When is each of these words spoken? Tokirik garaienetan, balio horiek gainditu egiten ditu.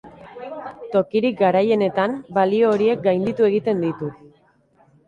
Tokirik 0.95 1.37
garaienetan, 1.41 2.17
balio 2.39 2.73
horiek 2.73 3.07
gainditu 3.11 3.51
egiten 3.53 3.89
ditu. 3.89 4.13